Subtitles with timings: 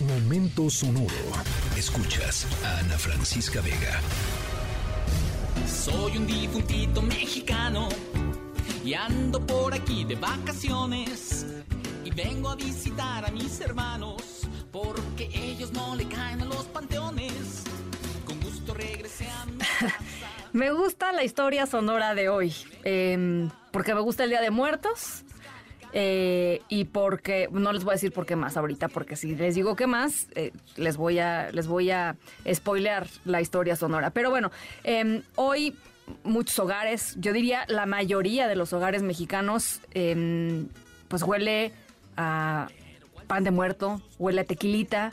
[0.00, 1.08] Momento sonoro.
[1.76, 4.00] Escuchas a Ana Francisca Vega.
[5.66, 7.88] Soy un difuntito mexicano
[8.84, 11.46] y ando por aquí de vacaciones
[12.04, 17.64] y vengo a visitar a mis hermanos porque ellos no le caen a los panteones.
[18.24, 19.96] Con gusto regresé a mi casa.
[20.52, 22.54] Me gusta la historia sonora de hoy,
[22.84, 25.22] em, porque me gusta el Día de Muertos.
[25.92, 29.54] Eh, y porque no les voy a decir por qué más ahorita, porque si les
[29.54, 32.16] digo qué más, eh, les voy a les voy a
[32.52, 34.10] spoilear la historia sonora.
[34.10, 34.50] Pero bueno,
[34.84, 35.76] em, hoy
[36.24, 40.68] muchos hogares, yo diría la mayoría de los hogares mexicanos, em,
[41.08, 41.72] pues huele
[42.16, 42.68] a
[43.26, 45.12] pan de muerto, huele a tequilita,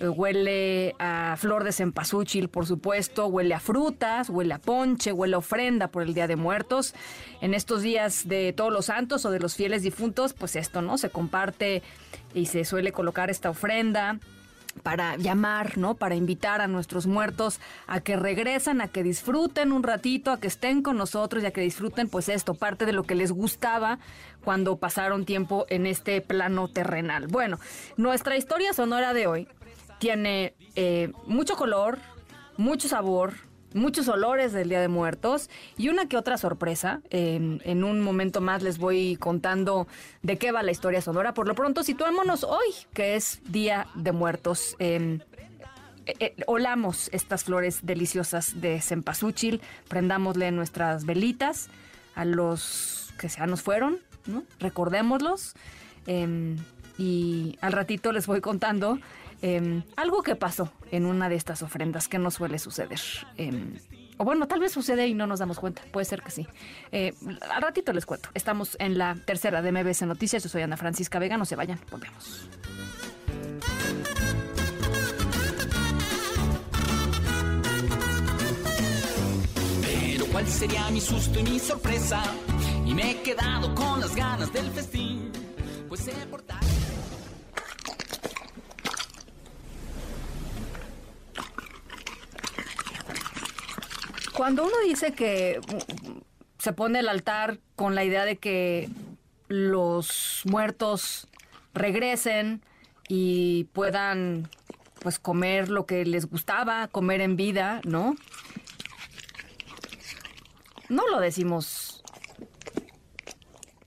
[0.00, 5.38] Huele a flor de cempasúchil, por supuesto, huele a frutas, huele a ponche, huele a
[5.38, 6.94] ofrenda por el Día de Muertos.
[7.42, 10.96] En estos días de todos los santos o de los fieles difuntos, pues esto, ¿no?
[10.96, 11.82] Se comparte
[12.32, 14.18] y se suele colocar esta ofrenda
[14.82, 15.94] para llamar, ¿no?
[15.94, 20.46] Para invitar a nuestros muertos a que regresen, a que disfruten un ratito, a que
[20.46, 23.98] estén con nosotros y a que disfruten, pues esto, parte de lo que les gustaba
[24.42, 27.26] cuando pasaron tiempo en este plano terrenal.
[27.26, 27.58] Bueno,
[27.96, 29.48] nuestra historia sonora de hoy
[30.00, 31.98] tiene eh, mucho color,
[32.56, 33.34] mucho sabor,
[33.74, 37.02] muchos olores del Día de Muertos y una que otra sorpresa.
[37.10, 39.86] En, un momento más les voy contando
[40.22, 41.34] de qué va la historia sonora.
[41.34, 44.74] Por lo pronto, situémonos hoy, que es Día de Muertos.
[44.78, 45.20] Em,
[46.06, 51.68] eh, eh, olamos estas flores deliciosas de cempasúchil, prendámosle nuestras velitas
[52.14, 53.98] a los que ya nos fueron,
[54.58, 55.54] recordémoslos.
[56.06, 56.56] em,
[56.96, 58.98] y al ratito les voy contando
[59.42, 63.00] em, algo que pasó en una de estas ofrendas que no suele suceder.
[63.36, 63.74] Em,
[64.20, 65.80] o bueno, tal vez sucede y no nos damos cuenta.
[65.90, 66.46] Puede ser que sí.
[66.92, 67.14] Eh,
[67.50, 68.28] al ratito les cuento.
[68.34, 70.42] Estamos en la tercera de MBS Noticias.
[70.42, 71.38] Yo soy Ana Francisca Vega.
[71.38, 71.80] No se vayan.
[71.90, 72.46] Volvemos.
[79.80, 82.22] Pero cuál sería mi susto y mi sorpresa.
[82.84, 85.32] Y me he quedado con las ganas del festín.
[85.88, 86.60] Pues se portar.
[94.40, 96.18] Cuando uno dice que mm,
[96.56, 98.88] se pone el altar con la idea de que
[99.48, 101.28] los muertos
[101.74, 102.62] regresen
[103.06, 104.48] y puedan
[105.00, 108.16] pues comer lo que les gustaba, comer en vida, ¿no?
[110.88, 112.02] No lo decimos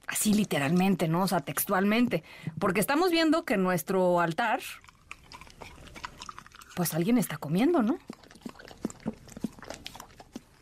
[0.05, 1.23] así literalmente, ¿no?
[1.23, 2.23] O sea, textualmente,
[2.59, 4.61] porque estamos viendo que nuestro altar
[6.75, 7.97] pues alguien está comiendo, ¿no?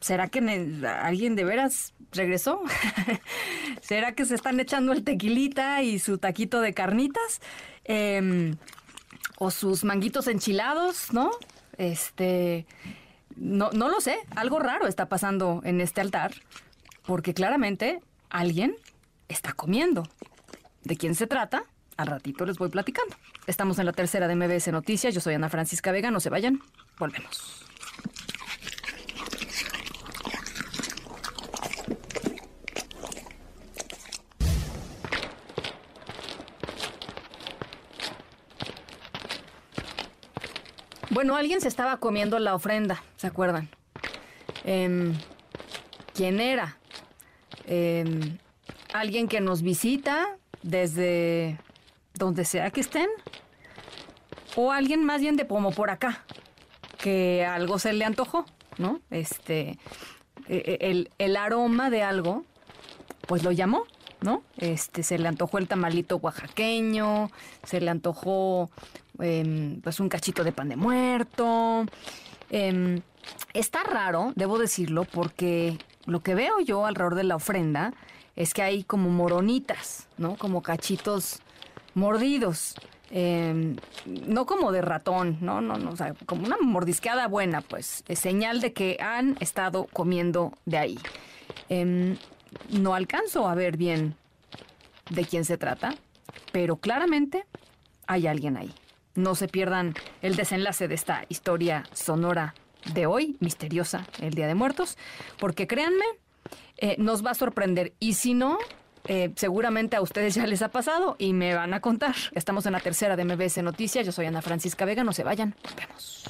[0.01, 0.39] ¿Será que
[1.03, 2.62] alguien de veras regresó?
[3.81, 7.39] ¿Será que se están echando el tequilita y su taquito de carnitas?
[7.84, 8.57] Em,
[9.38, 11.29] o sus manguitos enchilados, ¿no?
[11.78, 12.66] Este,
[13.35, 16.33] no, no lo sé, algo raro está pasando en este altar,
[17.06, 18.75] porque claramente alguien
[19.29, 20.03] está comiendo.
[20.83, 21.63] ¿De quién se trata?
[21.97, 23.16] Al ratito les voy platicando.
[23.45, 26.59] Estamos en la tercera de MBS Noticias, yo soy Ana Francisca Vega, no se vayan,
[26.97, 27.70] volvemos.
[41.11, 43.69] Bueno, alguien se estaba comiendo la ofrenda, ¿se acuerdan?
[44.63, 45.13] Em,
[46.13, 46.77] ¿Quién era?
[47.66, 48.38] Em,
[48.94, 51.57] ¿Alguien que nos visita desde
[52.13, 53.09] donde sea que estén?
[54.55, 56.23] ¿O alguien más bien de como por acá?
[56.97, 58.45] Que algo se le antojó,
[58.77, 59.01] ¿no?
[59.09, 59.77] Este,
[60.47, 62.45] e- e- el, el aroma de algo,
[63.27, 63.83] pues lo llamó,
[64.21, 64.44] ¿no?
[64.57, 67.31] Este, se le antojó el tamalito oaxaqueño,
[67.63, 68.69] se le antojó
[69.21, 71.85] em, pues un cachito de pan de muerto.
[72.49, 73.01] Em,
[73.53, 77.93] está raro, debo decirlo, porque lo que veo yo alrededor de la ofrenda
[78.35, 80.35] es que hay como moronitas, ¿no?
[80.35, 81.39] Como cachitos
[81.93, 82.75] mordidos.
[83.13, 88.06] Em, no como de ratón, no, no, no, o sea, como una mordisqueada buena, pues,
[88.07, 91.00] es señal de que han estado comiendo de ahí.
[92.69, 94.15] No alcanzo a ver bien
[95.09, 95.95] de quién se trata,
[96.51, 97.45] pero claramente
[98.07, 98.74] hay alguien ahí.
[99.16, 102.56] No se pierdan el desenlace de esta historia sonora
[102.94, 104.98] de hoy, misteriosa, el Día de Muertos,
[105.40, 106.06] porque créanme,
[106.78, 107.94] eh, nos va a sorprender.
[108.00, 108.58] Y si no,
[109.06, 112.16] eh, seguramente a ustedes ya les ha pasado y me van a contar.
[112.34, 114.06] Estamos en la tercera de MBS Noticias.
[114.06, 115.04] Yo soy Ana Francisca Vega.
[115.04, 115.56] No se vayan.
[115.63, 116.24] Nos vemos.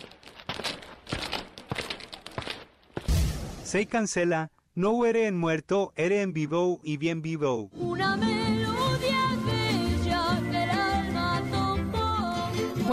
[3.63, 7.69] Se cancela, no eres en muerto, eres en vivo y bien vivo.
[7.71, 8.40] Una melodía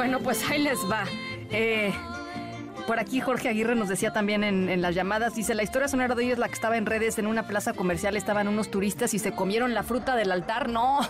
[0.08, 1.05] Bueno, pues ahí les va.
[1.50, 1.93] Eh,
[2.87, 6.25] por aquí Jorge Aguirre nos decía también en, las llamadas, dice, la historia sonora de
[6.25, 9.32] ellos la que estaba en redes, en una plaza comercial estaban unos turistas y se
[9.32, 10.70] comieron la fruta del altar.
[10.70, 11.00] No,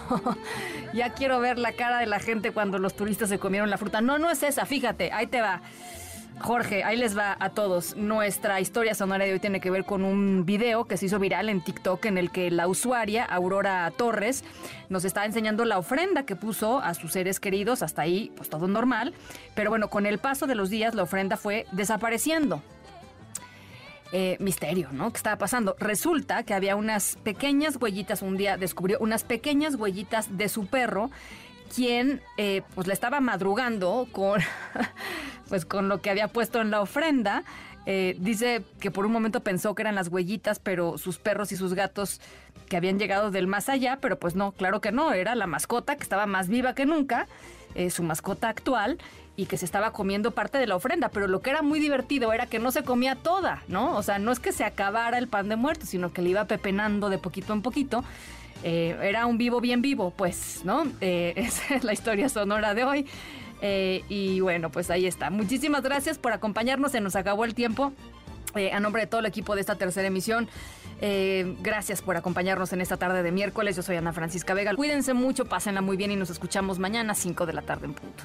[0.95, 4.01] ya quiero ver la cara de la gente cuando los turistas se comieron la fruta.
[4.01, 5.63] No, no es esa, fíjate, ahí te va.
[6.41, 7.97] Jorge, ahí les va a todos.
[7.97, 11.49] Nuestra historia sonora de hoy tiene que ver con un video que se hizo viral
[11.49, 14.45] en TikTok en el que la usuaria, Aurora Torres,
[14.89, 17.83] nos está enseñando la ofrenda que puso a sus seres queridos.
[17.83, 19.15] Hasta ahí, pues todo normal.
[19.55, 22.63] Pero bueno, con el paso de los días, la ofrenda fue desapareciendo.
[24.13, 25.11] Eh, misterio, ¿no?
[25.13, 25.77] ¿Qué estaba pasando?
[25.79, 31.11] Resulta que había unas pequeñas huellitas, un día descubrió unas pequeñas huellitas de su perro
[31.69, 34.41] quien eh, pues le estaba madrugando con,
[35.49, 37.45] pues, con lo que había puesto en la ofrenda.
[37.87, 41.57] Eh, dice que por un momento pensó que eran las huellitas, pero sus perros y
[41.57, 42.21] sus gatos
[42.69, 45.97] que habían llegado del más allá, pero pues no, claro que no, era la mascota
[45.97, 47.27] que estaba más viva que nunca,
[47.75, 48.99] eh, su mascota actual,
[49.39, 52.33] y que se estaba comiendo parte de la ofrenda, pero lo que era muy divertido
[52.33, 53.97] era que no se comía toda, ¿no?
[53.97, 56.45] O sea, no es que se acabara el pan de muerto, sino que le iba
[56.47, 58.05] pepenando de poquito en poquito
[58.65, 60.87] eh, era un vivo bien vivo, pues, ¿no?
[61.01, 63.07] Eh, esa es la historia sonora de hoy.
[63.61, 65.31] Eh, y bueno, pues ahí está.
[65.31, 67.93] Muchísimas gracias por acompañarnos, se nos acabó el tiempo.
[68.73, 70.49] a nombre de todo el equipo de esta tercera emisión,
[71.61, 73.77] gracias por acompañarnos en esta tarde de miércoles.
[73.77, 74.75] Yo soy Ana Francisca Vega.
[74.75, 77.95] Cuídense mucho, pásenla muy bien y nos escuchamos mañana a 5 de la tarde en
[77.95, 78.25] punto.